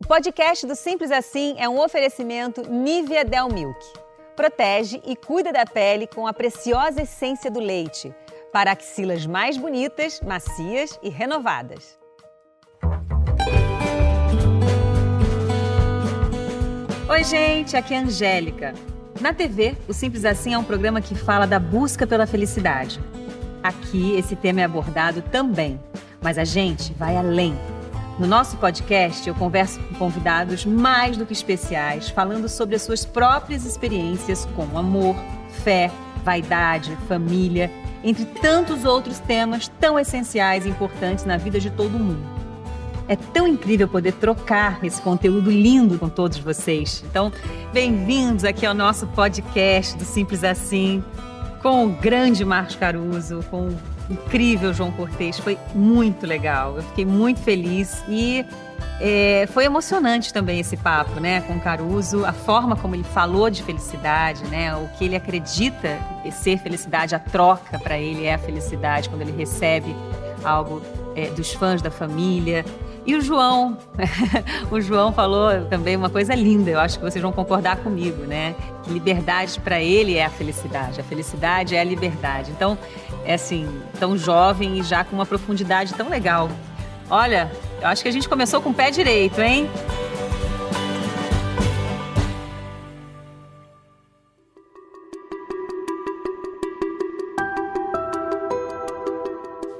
[0.00, 3.78] O podcast do Simples Assim é um oferecimento Nivea Del Milk.
[4.36, 8.14] Protege e cuida da pele com a preciosa essência do leite,
[8.52, 11.98] para axilas mais bonitas, macias e renovadas.
[17.10, 18.74] Oi, gente, aqui é a Angélica.
[19.20, 23.00] Na TV, o Simples Assim é um programa que fala da busca pela felicidade.
[23.60, 25.80] Aqui, esse tema é abordado também,
[26.22, 27.58] mas a gente vai além.
[28.18, 33.04] No nosso podcast, eu converso com convidados mais do que especiais, falando sobre as suas
[33.04, 35.14] próprias experiências com amor,
[35.62, 35.88] fé,
[36.24, 37.70] vaidade, família,
[38.02, 42.26] entre tantos outros temas tão essenciais e importantes na vida de todo mundo.
[43.06, 47.04] É tão incrível poder trocar esse conteúdo lindo com todos vocês.
[47.08, 47.32] Então,
[47.72, 51.04] bem-vindos aqui ao nosso podcast do Simples Assim,
[51.62, 53.70] com o grande Marcos Caruso, com
[54.10, 56.76] incrível João Cortez, foi muito legal.
[56.76, 58.44] Eu fiquei muito feliz e
[59.00, 63.62] é, foi emocionante também esse papo, né, com Caruso, a forma como ele falou de
[63.62, 65.98] felicidade, né, o que ele acredita
[66.32, 69.94] ser felicidade, a troca para ele é a felicidade quando ele recebe
[70.44, 70.82] algo
[71.14, 72.64] é, dos fãs da família.
[73.08, 73.78] E o João,
[74.70, 78.54] o João falou também uma coisa linda, eu acho que vocês vão concordar comigo, né?
[78.82, 82.50] Que liberdade para ele é a felicidade, a felicidade é a liberdade.
[82.50, 82.76] Então,
[83.24, 83.66] é assim,
[83.98, 86.50] tão jovem e já com uma profundidade tão legal.
[87.08, 87.50] Olha,
[87.80, 89.70] eu acho que a gente começou com o pé direito, hein?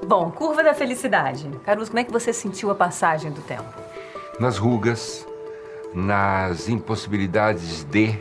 [0.09, 1.47] Bom, curva da felicidade.
[1.63, 3.71] Caruso, como é que você sentiu a passagem do tempo?
[4.39, 5.23] Nas rugas,
[5.93, 8.19] nas impossibilidades de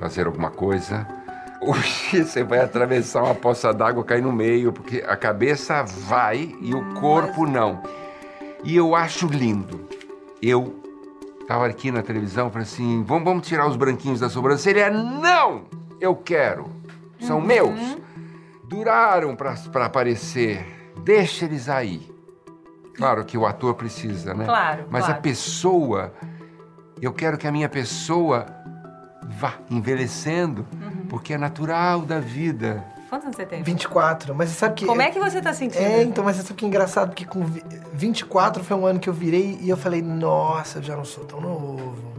[0.00, 1.06] fazer alguma coisa.
[1.62, 6.74] Hoje você vai atravessar uma poça d'água, cair no meio, porque a cabeça vai e
[6.74, 7.80] o corpo não.
[8.64, 9.88] E eu acho lindo.
[10.42, 10.74] Eu
[11.40, 14.90] estava aqui na televisão, falei assim: vamos, vamos tirar os branquinhos da sobrancelha?
[14.90, 15.66] Não!
[16.00, 16.66] Eu quero.
[17.20, 17.46] São uhum.
[17.46, 17.96] meus.
[18.64, 22.10] Duraram para aparecer Deixa eles aí.
[22.94, 24.44] Claro que o ator precisa, né?
[24.44, 24.86] Claro.
[24.90, 25.18] Mas claro.
[25.18, 26.12] a pessoa,
[27.00, 28.46] eu quero que a minha pessoa
[29.22, 31.06] vá envelhecendo, uhum.
[31.08, 32.84] porque é natural da vida.
[33.08, 33.62] Quantos anos você tem?
[33.62, 34.34] 24.
[34.34, 34.86] Mas você sabe que.
[34.86, 35.82] Como é que você tá sentindo?
[35.82, 37.44] É, então, mas você sabe que é engraçado, porque com
[37.92, 41.24] 24 foi um ano que eu virei e eu falei, nossa, eu já não sou
[41.24, 42.11] tão novo.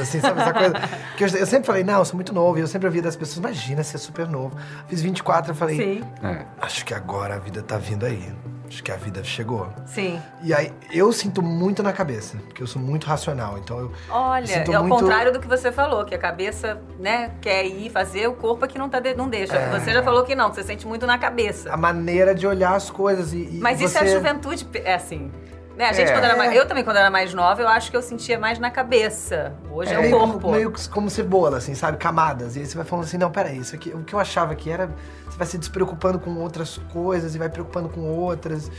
[0.00, 0.74] Assim, sabe essa coisa?
[1.16, 2.58] Que eu, eu, sempre falei, não, eu sou muito novo.
[2.58, 4.56] E eu sempre ouvia das pessoas, imagina ser super novo.
[4.88, 6.04] Fiz 24, eu falei, Sim.
[6.22, 6.46] É.
[6.60, 8.32] acho que agora a vida tá vindo aí.
[8.72, 9.68] Acho que a vida chegou.
[9.84, 10.18] Sim.
[10.42, 13.58] E aí, eu sinto muito na cabeça, porque eu sou muito racional.
[13.58, 13.92] Então eu.
[14.08, 14.86] Olha, é muito...
[14.86, 18.64] o contrário do que você falou, que a cabeça, né, quer ir fazer, o corpo
[18.64, 19.54] aqui não, tá de, não deixa.
[19.54, 19.78] É...
[19.78, 21.70] Você já falou que não, que você sente muito na cabeça.
[21.70, 23.42] A maneira de olhar as coisas e.
[23.42, 23.84] e Mas você...
[23.84, 25.30] isso é a juventude, é assim.
[25.76, 25.86] Né?
[25.88, 26.12] A gente, é.
[26.12, 28.58] quando era mais, eu também, quando era mais nova, eu acho que eu sentia mais
[28.58, 29.54] na cabeça.
[29.70, 30.40] Hoje é, é o corpo.
[30.40, 31.96] Como, meio como cebola, assim, sabe?
[31.96, 32.56] Camadas.
[32.56, 34.70] E aí você vai falando assim, não, peraí, isso aqui, o que eu achava que
[34.70, 34.90] era.
[35.26, 38.70] Você vai se despreocupando com outras coisas e vai preocupando com outras.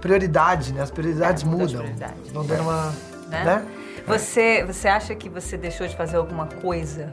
[0.00, 0.82] Prioridade, né?
[0.82, 1.82] As prioridades é, mudam.
[1.82, 2.32] Prioridades.
[2.32, 2.94] Vão dando uma.
[3.28, 3.44] Né?
[3.44, 3.66] né?
[4.06, 7.12] Você, você acha que você deixou de fazer alguma coisa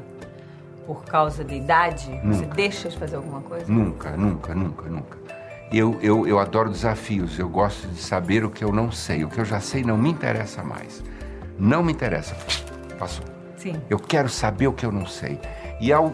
[0.85, 2.09] por causa da idade?
[2.23, 2.33] Nunca.
[2.33, 3.71] Você deixa de fazer alguma coisa?
[3.71, 5.36] Nunca, nunca, nunca, nunca.
[5.71, 9.23] Eu, eu, eu adoro desafios, eu gosto de saber o que eu não sei.
[9.23, 11.03] O que eu já sei não me interessa mais.
[11.59, 12.35] Não me interessa.
[12.97, 13.25] Passou.
[13.57, 13.75] Sim.
[13.89, 15.39] Eu quero saber o que eu não sei.
[15.81, 16.13] E ao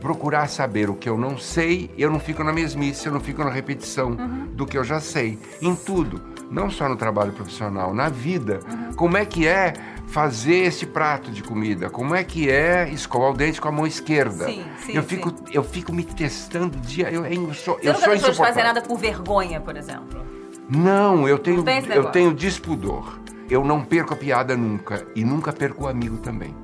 [0.00, 3.44] procurar saber o que eu não sei, eu não fico na mesmice, eu não fico
[3.44, 4.46] na repetição uhum.
[4.52, 5.38] do que eu já sei.
[5.60, 6.20] Em tudo.
[6.50, 8.60] Não só no trabalho profissional, na vida.
[8.68, 8.94] Uhum.
[8.94, 9.72] Como é que é
[10.10, 11.88] fazer esse prato de comida?
[11.88, 14.44] Como é que é escovar o dente com a mão esquerda?
[14.44, 15.44] Sim, sim, eu fico, sim.
[15.52, 17.08] eu fico me testando dia.
[17.10, 20.24] Eu, eu sou, Você eu nunca sou deixou de fazer nada por vergonha, por exemplo?
[20.68, 23.18] Não, eu tenho, não eu tenho dispudor.
[23.48, 26.54] Eu não perco a piada nunca e nunca perco o amigo também.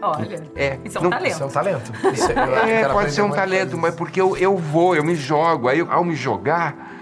[0.00, 1.32] Olha, é, isso é um não, talento.
[1.32, 1.92] Isso é um talento.
[2.12, 5.66] Isso é, é pode ser um talento, mas porque eu, eu vou, eu me jogo.
[5.66, 6.93] Aí, ao me jogar,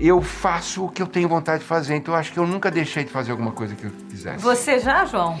[0.00, 1.96] eu faço o que eu tenho vontade de fazer.
[1.96, 4.42] Então, eu acho que eu nunca deixei de fazer alguma coisa que eu quisesse.
[4.42, 5.38] Você já, João?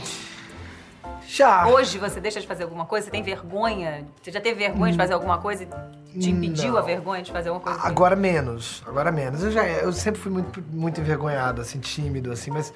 [1.28, 1.68] Já.
[1.68, 3.04] Hoje você deixa de fazer alguma coisa?
[3.04, 4.06] Você tem vergonha?
[4.22, 4.92] Você já teve vergonha hum.
[4.92, 5.68] de fazer alguma coisa
[6.14, 6.78] e te impediu Não.
[6.78, 7.86] a vergonha de fazer alguma coisa?
[7.86, 8.82] Agora menos.
[8.86, 9.44] Agora menos.
[9.44, 12.72] Eu, já, eu sempre fui muito, muito envergonhado, assim, tímido, assim, mas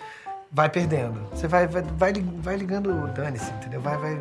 [0.50, 1.26] vai perdendo.
[1.30, 3.80] Você vai, vai, vai, vai ligando, dane-se, entendeu?
[3.80, 4.12] Vai, vai,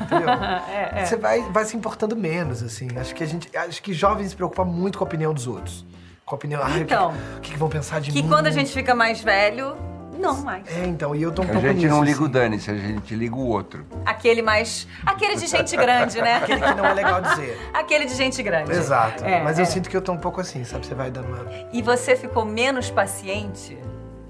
[0.00, 0.28] entendeu?
[0.70, 1.04] é, é.
[1.04, 2.88] Você vai, vai se importando menos, assim.
[2.96, 5.84] Acho que a gente, acho que jovens se preocupam muito com a opinião dos outros.
[6.30, 8.22] Com a opinião, ah, então, o, que, o que, que vão pensar de que mim?
[8.22, 9.76] Que quando a gente fica mais velho,
[10.16, 10.64] não mais.
[10.68, 12.24] É, então, e eu tô um a pouco gente nisso, não liga assim.
[12.24, 13.84] o dane-se, a gente liga o outro.
[14.06, 14.86] Aquele mais.
[15.04, 16.36] Aquele de gente grande, né?
[16.38, 17.58] Aquele que não é legal dizer.
[17.74, 18.70] Aquele de gente grande.
[18.70, 19.24] Exato.
[19.24, 19.62] É, Mas é.
[19.62, 20.86] eu sinto que eu tô um pouco assim, sabe?
[20.86, 21.44] Você vai dando uma.
[21.72, 23.76] E você ficou menos paciente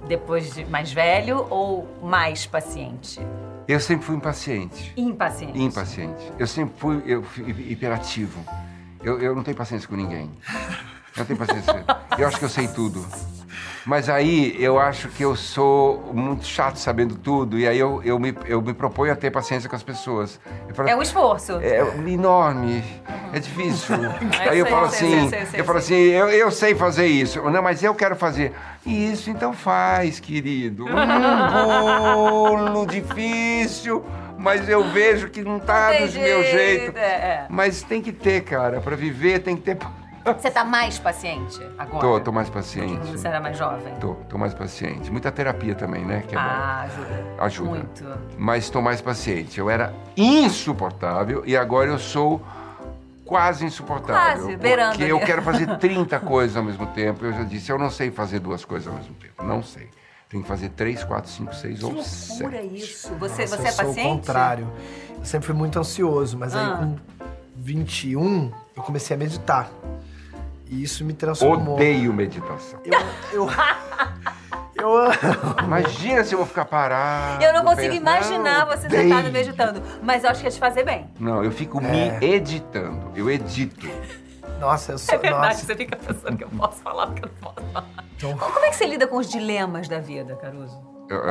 [0.08, 3.20] depois de mais velho ou mais paciente?
[3.69, 4.94] Eu sempre fui impaciente.
[4.97, 5.61] Impaciente.
[5.61, 6.32] Impaciente.
[6.38, 8.43] Eu sempre fui, eu fui hiperativo.
[9.02, 10.31] Eu, eu não tenho paciência com ninguém.
[11.17, 11.85] Eu não tenho paciência.
[12.19, 13.05] Eu acho que eu sei tudo.
[13.85, 18.19] Mas aí eu acho que eu sou muito chato sabendo tudo, e aí eu, eu,
[18.19, 20.39] me, eu me proponho a ter paciência com as pessoas.
[20.69, 21.59] Eu falo, É um esforço.
[21.62, 22.85] é enorme,
[23.33, 23.97] é difícil.
[24.39, 26.75] aí eu sei, falo sei, assim, sei, sei, sei, eu falo assim, eu, eu sei
[26.75, 27.41] fazer isso.
[27.51, 28.53] Não, mas eu quero fazer.
[28.85, 30.85] Isso, então faz, querido.
[30.87, 30.91] Um
[31.65, 34.05] bolo difícil,
[34.39, 36.97] mas eu vejo que não tá do meu jeito.
[36.99, 37.47] é, é.
[37.49, 39.79] Mas tem que ter, cara, pra viver tem que ter.
[40.25, 42.00] Você tá mais paciente agora?
[42.00, 42.99] Tô, tô mais que paciente.
[42.99, 43.94] quando você era mais jovem?
[43.96, 45.11] Tô, tô mais paciente.
[45.11, 46.22] Muita terapia também, né?
[46.28, 46.44] Que é bom.
[46.44, 47.25] Ah, ajuda.
[47.38, 47.70] Ajuda.
[47.70, 48.05] Muito.
[48.37, 49.58] mas estou mais paciente.
[49.58, 52.43] Eu era insuportável e agora eu sou
[53.25, 54.43] quase insuportável.
[54.44, 55.11] Quase, beirando Porque ali.
[55.12, 57.25] eu quero fazer 30 coisas ao mesmo tempo.
[57.25, 59.43] Eu já disse, eu não sei fazer duas coisas ao mesmo tempo.
[59.43, 59.88] Não sei.
[60.28, 62.05] Tem que fazer três, quatro, cinco, seis ou Loucura
[62.62, 62.76] sete.
[62.76, 63.08] isso.
[63.14, 64.06] Você, Nossa, você é eu sou paciente?
[64.06, 64.69] o contrário.
[65.19, 66.61] Eu sempre fui muito ansioso, mas Ah.
[66.73, 66.96] aí com
[67.56, 69.69] 21 eu comecei a meditar.
[70.70, 71.75] E isso me transformou.
[71.75, 72.78] Odeio meditação.
[72.84, 72.99] Eu,
[73.32, 73.49] eu,
[74.76, 75.12] eu amo.
[75.64, 77.43] Imagina se eu vou ficar parado.
[77.43, 78.00] Eu não consigo pensando.
[78.00, 79.02] imaginar você Odeio.
[79.02, 81.08] sentado meditando, mas eu acho que ia te fazer bem.
[81.19, 82.19] Não, eu fico É.
[82.20, 83.11] me editando.
[83.17, 83.88] Eu edito.
[84.61, 85.14] Nossa, eu sou.
[85.14, 87.87] É verdade, nossa, você fica pensando que eu posso falar, porque eu não posso falar.
[88.16, 90.78] então, Como é que você lida com os dilemas da vida, Caruso?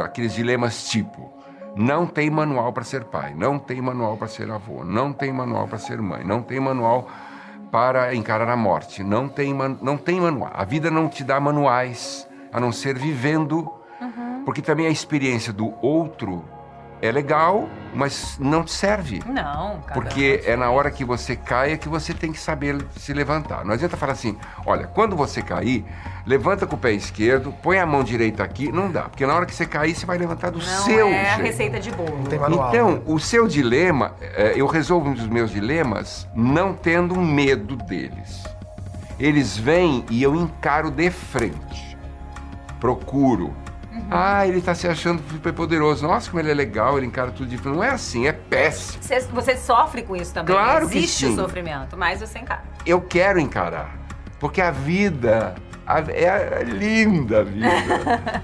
[0.04, 1.32] aqueles dilemas tipo
[1.76, 5.68] não tem manual para ser pai, não tem manual para ser avô, não tem manual
[5.68, 7.08] para ser mãe, não tem manual
[7.72, 10.52] para encarar a morte, não tem, não tem manual.
[10.54, 13.72] A vida não te dá manuais, a não ser vivendo,
[14.46, 16.44] porque também a experiência do outro
[17.02, 19.22] é legal, mas não te serve.
[19.26, 19.94] Não, cara.
[19.94, 23.64] Porque é na hora que você cai é que você tem que saber se levantar.
[23.64, 25.86] Não adianta falar assim, olha, quando você cair,
[26.26, 29.04] levanta com o pé esquerdo, põe a mão direita aqui, não dá.
[29.04, 31.42] Porque na hora que você cair, você vai levantar do Não seu é a jeito.
[31.48, 32.18] receita de bolo.
[32.18, 32.70] não tem manual.
[32.70, 33.02] Então, né?
[33.06, 38.44] o seu dilema, é, eu resolvo os meus dilemas não tendo medo deles.
[39.20, 41.98] Eles vêm e eu encaro de frente.
[42.80, 43.54] Procuro.
[44.12, 46.08] Ah, ele está se achando super poderoso.
[46.08, 47.76] Nossa, como ele é legal, ele encara tudo de frente.
[47.76, 49.04] Não é assim, é péssimo.
[49.04, 50.56] Você, você sofre com isso também.
[50.56, 51.34] Claro que Existe sim.
[51.34, 52.64] o sofrimento, mas você encara.
[52.86, 53.98] eu quero encarar.
[54.40, 55.54] Porque a vida
[55.86, 57.68] a- é linda a vida.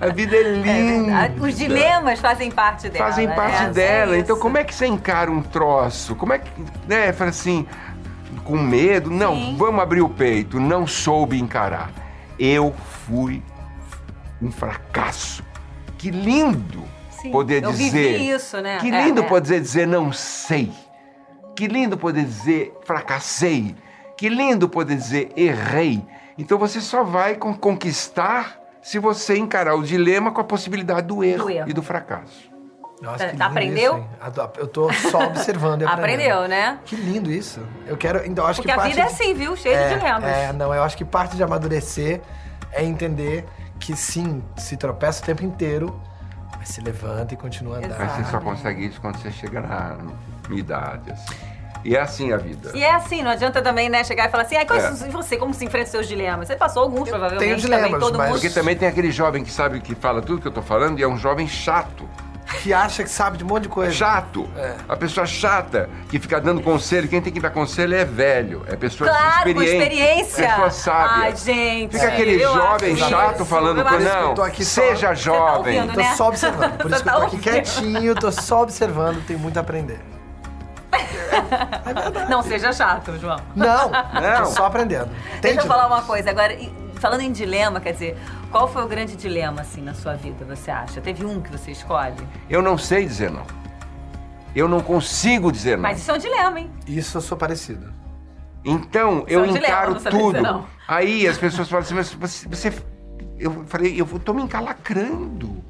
[0.01, 1.03] A vida é É linda.
[1.11, 1.39] verdade.
[1.39, 3.05] Os dilemas fazem parte dela.
[3.05, 3.69] fazem parte né?
[3.71, 4.15] dela.
[4.15, 6.15] É então, como é que você encara um troço?
[6.15, 6.49] Como é que,
[6.87, 7.65] né, fala assim,
[8.43, 9.09] com medo?
[9.09, 9.55] Não, Sim.
[9.57, 10.59] vamos abrir o peito.
[10.59, 11.91] Não soube encarar.
[12.37, 12.75] Eu
[13.07, 13.41] fui
[14.41, 15.41] um fracasso.
[16.05, 17.89] Que lindo Sim, poder eu dizer.
[18.13, 18.77] vivi isso, né?
[18.77, 19.25] Que É, lindo é.
[19.25, 20.71] poder dizer não sei.
[21.55, 23.75] Que lindo poder dizer fracassei.
[24.15, 26.05] Que lindo poder dizer errei.
[26.37, 31.23] Então você só vai con- conquistar se você encarar o dilema com a possibilidade do
[31.23, 31.69] erro, Do erro.
[31.71, 32.51] e do fracasso.
[33.01, 33.97] Nossa, Tá- que tá lindo aprendeu?
[33.97, 36.21] isso, Eu tô só observando e aprendendo.
[36.31, 36.77] Aprendeu, né?
[36.85, 37.61] Que lindo isso.
[37.87, 38.23] Eu quero.
[38.27, 39.55] Então, eu acho Porque que a parte vida é de- assim, viu?
[39.55, 40.23] Cheia de dilemas.
[40.23, 42.21] É, não, eu acho que parte de amadurecer
[42.71, 43.43] é entender
[43.79, 45.99] que sim, se tropeça o tempo inteiro,
[46.57, 47.95] mas se levanta e continua andando.
[47.97, 48.41] Mas você só Ah.
[48.41, 49.97] consegue isso quando você chega na
[50.49, 51.11] idade.
[51.11, 51.35] assim.
[51.83, 52.71] E é assim a vida.
[52.73, 55.07] E é assim, não adianta também, né, chegar e falar assim, quais É.
[55.07, 56.47] e você, como se enfrenta os seus dilemas?
[56.47, 58.39] Você passou alguns, provavelmente, tenho também, dilemas, todo mas- mundo.
[58.41, 61.03] Porque também tem aquele jovem que sabe que fala tudo que eu tô falando e
[61.03, 62.09] é um jovem chato.
[62.61, 63.91] Que acha que sabe de um monte de coisa.
[63.91, 64.47] Chato.
[64.55, 64.75] É.
[64.87, 67.07] A pessoa chata que fica dando conselho.
[67.07, 68.63] Quem tem que dar conselho é velho.
[68.67, 69.73] É pessoa Claro, com experiente.
[69.83, 70.47] experiência.
[70.49, 71.23] Pessoa sábia.
[71.25, 71.91] Ai, gente.
[71.93, 73.45] Fica aquele eu jovem chato isso.
[73.45, 74.29] falando Eu com não.
[74.29, 75.77] eu tô aqui só- seja tá jovem.
[75.79, 76.13] ouvindo, Tô né?
[76.15, 76.77] só observando.
[76.77, 77.41] Por isso que eu tá tô aqui ouvindo.
[77.41, 79.99] quietinho, tô só observando, tenho muito a aprender.
[82.29, 83.39] Não seja chato, João.
[83.55, 84.43] Não, Não.
[84.43, 85.09] tô só aprendendo.
[85.41, 86.29] Deixa Tem eu falar uma coisa.
[86.29, 86.55] Agora,
[86.95, 88.17] falando em dilema, quer dizer,
[88.55, 91.01] qual foi o grande dilema, assim, na sua vida, você acha?
[91.01, 92.15] Teve um que você escolhe?
[92.49, 93.43] Eu não sei dizer não.
[94.55, 95.81] Eu não consigo dizer não.
[95.81, 96.71] Mas isso é um dilema, hein?
[96.87, 97.91] Isso eu sou parecido.
[98.63, 100.35] Então, eu São dilema, encaro não saber tudo.
[100.37, 100.65] dizer não.
[100.87, 102.73] Aí as pessoas falam assim, mas você, você-
[103.37, 105.61] Eu falei, eu tô me encalacrando.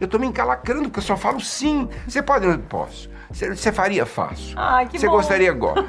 [0.00, 1.90] Eu tô me encalacrando, porque eu só falo sim.
[2.08, 2.46] Você pode?
[2.46, 3.10] Eu posso.
[3.30, 4.06] Você, você faria?
[4.06, 4.54] Faço.
[4.56, 5.12] Ai, que Você bom.
[5.12, 5.52] gostaria?
[5.52, 5.86] Gosto.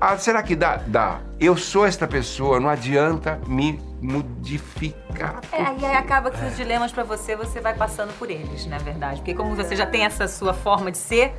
[0.00, 0.80] Ah, será que dá?
[0.84, 1.20] Dá.
[1.38, 5.40] Eu sou esta pessoa, não adianta me modificar.
[5.52, 8.78] É, e aí acaba que os dilemas pra você, você vai passando por eles, na
[8.78, 9.16] verdade.
[9.16, 11.34] Porque como você já tem essa sua forma de ser,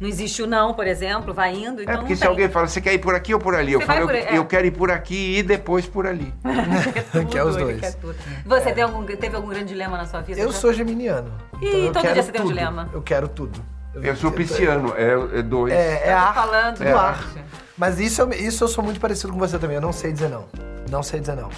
[0.00, 2.28] não existe o não, por exemplo, vai indo, então É porque não se tem.
[2.28, 3.72] alguém fala, você quer ir por aqui ou por ali?
[3.72, 4.36] Eu Você falo, eu, por aí, é.
[4.38, 6.34] eu quero ir por aqui e depois por ali.
[7.12, 7.80] Tudo, Que é os ele dois.
[7.80, 8.16] quer tudo.
[8.44, 10.40] Você tem algum, teve algum grande dilema na sua vida?
[10.40, 10.58] Eu já?
[10.58, 11.32] sou geminiano.
[11.62, 12.54] Ih, então eu todo dia você tem um tudo.
[12.54, 12.90] dilema.
[12.92, 13.60] Eu quero tudo.
[14.02, 15.72] Eu sou pisciano, é, é dois.
[15.72, 16.34] É, é Eu tô ar.
[16.34, 17.04] falando tudo do ar.
[17.14, 17.24] ar.
[17.76, 19.76] Mas isso eu, isso eu sou muito parecido com você também.
[19.76, 20.44] Eu não sei dizer não.
[20.90, 21.48] Não sei dizer não.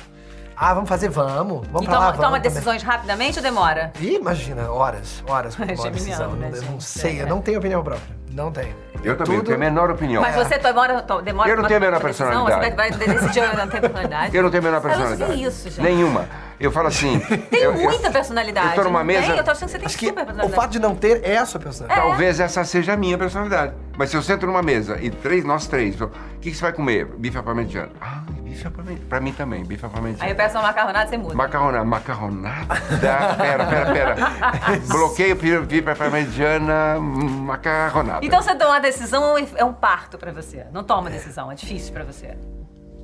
[0.56, 1.08] Ah, vamos fazer?
[1.08, 1.64] Vamos.
[1.68, 2.16] Vamos E pra lá, toma, vamos.
[2.16, 2.40] toma também.
[2.40, 3.92] decisões rapidamente ou demora?
[4.00, 6.32] Ih, imagina, horas, horas pra tomar decisão.
[6.32, 6.84] né, eu não gente?
[6.84, 7.22] sei, É.
[7.22, 8.16] eu não tenho opinião própria.
[8.32, 8.74] Não tenho.
[9.04, 10.20] Eu também não Tudo- tenho a menor opinião.
[10.20, 12.26] Mas você demora, demora Eu não tenho a menor uma decisão?
[12.46, 12.70] personalidade.
[12.70, 14.36] Você vai, decidir, eu não tenho personalidade?
[14.36, 15.32] Eu não tenho a menor você personalidade.
[15.32, 15.80] tem isso, gente.
[15.80, 16.24] Nenhuma.
[16.60, 17.18] Eu falo assim.
[17.50, 18.68] Tem eu- eu- muita personalidade.
[18.70, 19.36] eu tô numa mesa- Tem?
[19.36, 20.60] Eu tô achando que você tem Acho que super o personalidade.
[20.60, 22.08] fato de não ter é a sua personalidade.
[22.08, 23.74] Talvez essa seja a minha personalidade.
[23.96, 26.08] Mas se eu sento numa mesa e três, nós três, o
[26.40, 27.04] que, que você vai comer?
[27.16, 27.90] Bife à parmegiana.
[28.00, 29.06] Ah, bife à parmegiana.
[29.08, 30.24] Pra mim também, bife à parmegiana.
[30.24, 31.34] Aí eu peço uma macarronada, você muda.
[31.34, 31.84] Macarronada.
[31.84, 32.74] Macarronada?
[33.00, 34.16] Pera, pera, pera.
[34.88, 38.24] Bloqueio bife à parmegiana, macarronada.
[38.24, 40.64] Então você toma uma decisão é um parto pra você.
[40.72, 42.36] Não toma decisão, é difícil pra você.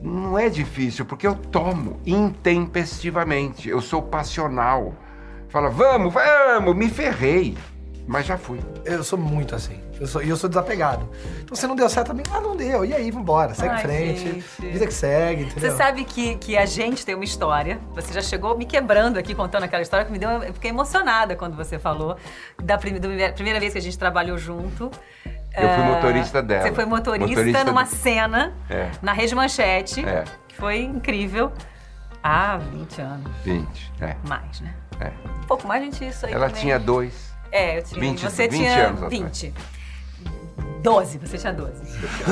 [0.04, 3.68] Não é difícil, porque eu tomo intempestivamente.
[3.68, 4.94] Eu sou passional.
[5.48, 7.56] Fala, vamos, vamos, me ferrei.
[8.06, 8.60] Mas já fui.
[8.84, 9.80] Eu sou muito assim.
[9.98, 11.08] Eu sou, e eu sou desapegado.
[11.42, 12.84] Então se não deu certo também, ah, não deu.
[12.84, 14.20] E aí, vambora, segue em Ai, frente.
[14.20, 14.44] gente.
[14.72, 15.70] Vida que segue, entendeu?
[15.70, 17.80] Você sabe que, que a gente tem uma história.
[17.94, 20.28] Você já chegou me quebrando aqui contando aquela história que me deu.
[20.42, 22.16] Eu fiquei emocionada quando você falou.
[22.62, 24.90] Da prim- da primeira vez que a gente trabalhou junto.
[25.56, 26.62] Eu fui Ah, motorista dela.
[26.62, 28.90] Você foi motorista, Motorista numa de- cena É.
[29.00, 30.04] na Rede Manchete.
[30.04, 30.24] É.
[30.48, 31.52] Que foi incrível.
[32.22, 33.30] Há 20 anos.
[33.44, 34.16] 20, é.
[34.26, 34.74] Mais, né?
[35.00, 35.10] é.
[35.42, 36.32] Um pouco mais, gente, isso aí.
[36.32, 36.62] Ela também.
[36.62, 37.32] tinha dois.
[37.52, 38.00] É, eu tinha.
[38.00, 39.52] 20, você 20 tinha anos atrás.
[40.84, 40.94] 20.
[40.94, 41.72] 12, você tinha 12.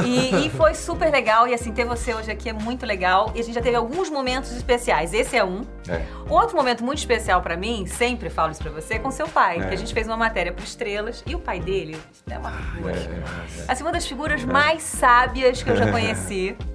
[0.05, 3.33] E, e foi super legal, e assim, ter você hoje aqui é muito legal.
[3.35, 5.15] E a gente já teve alguns momentos especiais.
[5.15, 5.63] Esse é um.
[5.89, 6.03] É.
[6.29, 9.59] Outro momento muito especial pra mim, sempre falo isso pra você, é com seu pai.
[9.59, 9.69] É.
[9.69, 12.95] Que a gente fez uma matéria pro Estrelas, e o pai dele é uma figura.
[12.95, 13.73] É.
[13.73, 16.57] Assim, uma das figuras mais sábias que eu já conheci.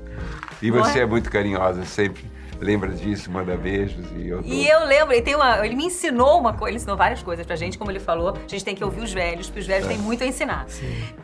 [0.60, 1.02] E você é?
[1.04, 2.26] é muito carinhosa, sempre
[2.60, 4.52] lembra disso, manda beijos e eu dou.
[4.52, 7.46] E eu lembro, ele, tem uma, ele me ensinou uma coisa, ele ensinou várias coisas
[7.46, 9.88] pra gente, como ele falou, a gente tem que ouvir os velhos, porque os velhos
[9.88, 10.66] têm muito a ensinar.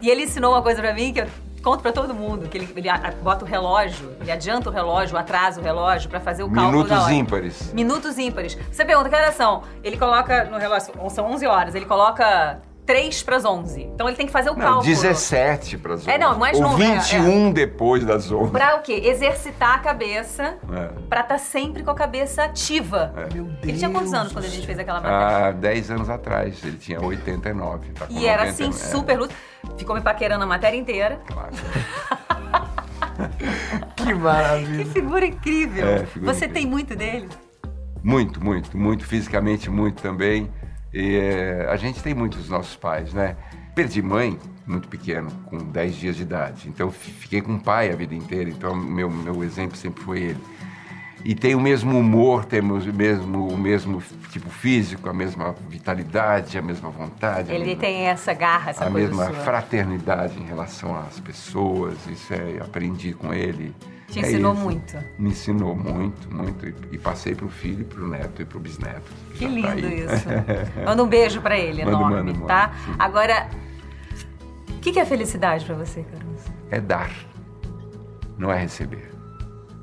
[0.02, 1.28] E ele ensinou uma coisa pra mim que eu
[1.64, 5.18] conto pra todo mundo, que ele, ele a- bota o relógio, ele adianta o relógio,
[5.18, 7.14] atrasa o relógio pra fazer o cálculo da Minutos hora.
[7.14, 7.74] ímpares.
[7.74, 8.58] Minutos ímpares.
[8.72, 9.64] Você pergunta, que horas são?
[9.84, 13.82] Ele coloca no relógio, são 11 horas, ele coloca 3 pras 11.
[13.84, 14.84] Então ele tem que fazer o Não, cálculo.
[14.86, 16.12] 17 para as 11.
[16.12, 18.52] É, não, mais Ou novo, é, 21 depois das 11.
[18.52, 19.02] Pra o quê?
[19.06, 20.90] Exercitar a cabeça É.
[21.08, 23.14] pra estar sempre com a cabeça ativa.
[23.34, 23.58] Meu Deus.
[23.64, 25.48] Ele tinha quantos anos quando a gente fez aquela matéria?
[25.48, 27.90] Há 10 anos atrás, ele tinha 89.
[27.94, 29.36] Tá com E era 90, assim, é, super lúcido.
[29.78, 31.20] Ficou me paquerando a matéria inteira.
[31.28, 31.52] Claro.
[33.96, 34.86] Que Que maravilha.
[34.88, 35.88] figura incrível.
[35.88, 36.54] É, figura Você incrível.
[36.62, 37.30] tem muito dele?
[38.04, 40.52] Muito, muito, muito fisicamente, muito também.
[40.94, 43.36] E é, a gente tem muitos nossos pais, né?
[43.74, 46.70] Perdi mãe muito pequeno, com 10 dias de idade.
[46.70, 48.50] Então fi- fiquei com pai a vida inteira.
[48.50, 50.40] Então meu meu exemplo sempre foi ele.
[51.26, 56.58] E tem o mesmo humor, temos o mesmo o mesmo tipo físico, a mesma vitalidade,
[56.58, 57.50] a mesma vontade.
[57.52, 59.36] a Ele mesma- tem essa garra, essa a coisa mesma sua.
[59.44, 61.98] fraternidade em relação às pessoas.
[62.08, 63.74] Isso é, aprendi com ele.
[64.14, 64.96] Te É ensinou muito.
[65.18, 66.68] Me ensinou muito, muito.
[66.68, 69.12] E, e passei pro filho, pro neto e pro bisneto.
[69.34, 70.26] Que Já lindo tá isso.
[70.86, 72.72] Manda um beijo pra ele, Mando, enorme, mando, mando, tá?
[72.86, 72.94] sim.
[73.00, 73.50] Agora,
[74.70, 76.54] o que, que é felicidade pra você, Caruso?
[76.70, 77.12] é dar,
[78.38, 79.10] não é receber.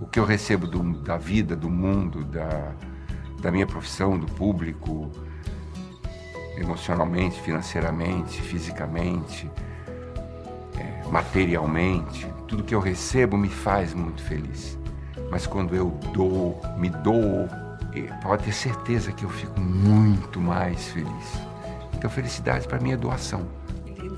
[0.00, 2.72] O que eu recebo do- da vida, do mundo, da,
[3.40, 5.10] da minha profissão, do público,
[6.56, 9.50] emocionalmente, financeiramente, fisicamente,
[10.78, 14.76] é, materialmente, tudo que eu recebo me faz muito feliz.
[15.30, 17.48] Mas quando eu dou, me dou,
[18.20, 21.40] pode ter certeza que eu fico muito mais feliz.
[21.94, 23.46] Então, felicidade para mim é doação.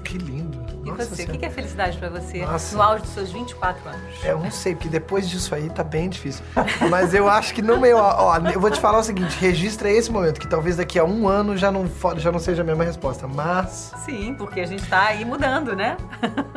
[0.02, 0.71] Que lindo.
[0.84, 1.22] E Nossa você?
[1.24, 2.74] O que, é felicidade pra você Nossa.
[2.76, 4.24] no auge dos seus 24 anos?
[4.24, 6.44] É, eu não sei, porque depois disso aí tá bem difícil.
[6.90, 7.98] Mas eu acho que no meu.
[7.98, 11.28] Ó, eu vou te falar o seguinte: registra esse momento, que talvez daqui a um
[11.28, 11.86] ano já não,
[12.16, 13.28] já não seja a mesma resposta.
[13.28, 15.96] Mas Sim, porque a gente tá aí mudando, né?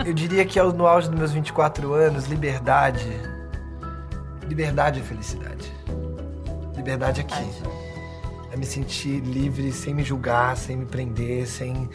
[0.03, 3.07] eu diria que ao- no auge dos meus 24 anos, liberdade.
[4.47, 5.71] Liberdade é felicidade.
[6.75, 7.45] Liberdade aqui.
[8.51, 11.89] É me sentir livre, sem me julgar, sem me prender, sem.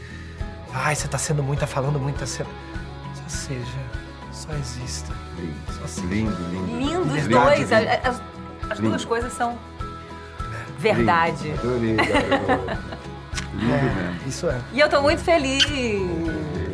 [0.74, 2.48] Ai, você tá sendo muito, tá falando muito, tá sendo.
[3.14, 3.78] Só seja,
[4.32, 5.12] só exista.
[6.04, 6.78] Lindo, lindo, lindo.
[6.78, 7.72] Lindo os Liberdade, dois.
[7.72, 8.22] a- As,
[8.70, 8.90] as Lindo.
[8.90, 9.58] duas coisas são
[10.78, 11.48] verdade.
[11.48, 11.96] Lindo, Adorei.
[13.54, 14.20] Lindo mesmo.
[14.26, 14.58] Isso é.
[14.72, 15.64] E eu tô muito feliz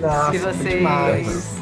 [0.00, 1.57] Nossa, que vocês demais.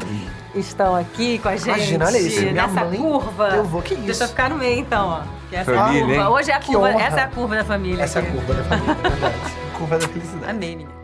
[0.54, 1.66] estão aqui com a gente.
[1.68, 3.48] Imagina, olha isso, minha nessa mãe, curva.
[3.56, 4.02] eu vou, que isso?
[4.04, 5.22] Deixa eu ficar no meio então, ó.
[5.50, 6.20] Que essa é a Família, curva.
[6.22, 6.26] hein?
[6.28, 7.02] Hoje é a Que curva, honra.
[7.04, 8.02] essa é a curva da família.
[8.02, 9.34] Essa é a curva da família, é verdade.
[9.78, 10.50] Curva da felicidade.
[10.50, 11.03] Amei, meninas.